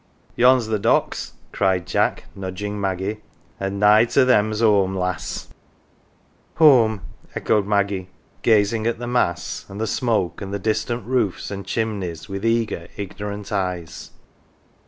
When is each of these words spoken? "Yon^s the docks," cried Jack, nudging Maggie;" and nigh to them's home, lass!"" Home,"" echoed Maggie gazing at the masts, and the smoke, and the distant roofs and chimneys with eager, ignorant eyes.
"Yon^s 0.39 0.67
the 0.67 0.79
docks," 0.79 1.33
cried 1.51 1.85
Jack, 1.85 2.23
nudging 2.35 2.81
Maggie;" 2.81 3.21
and 3.59 3.79
nigh 3.79 4.03
to 4.05 4.25
them's 4.25 4.59
home, 4.59 4.97
lass!"" 4.97 5.49
Home,"" 6.55 7.01
echoed 7.35 7.67
Maggie 7.67 8.09
gazing 8.41 8.87
at 8.87 8.97
the 8.97 9.05
masts, 9.05 9.69
and 9.69 9.79
the 9.79 9.85
smoke, 9.85 10.41
and 10.41 10.51
the 10.51 10.57
distant 10.57 11.05
roofs 11.05 11.51
and 11.51 11.67
chimneys 11.67 12.27
with 12.27 12.43
eager, 12.43 12.87
ignorant 12.97 13.51
eyes. 13.51 14.09